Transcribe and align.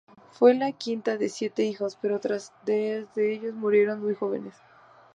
Fue 0.31 0.55
la 0.55 0.71
quinta 0.71 1.15
de 1.15 1.29
siete 1.29 1.61
hijos, 1.61 1.95
pero 1.95 2.19
tres 2.19 2.51
de 2.65 3.05
ellos 3.15 3.53
murieron 3.53 4.01
muy 4.03 4.15
jóvenes. 4.15 4.55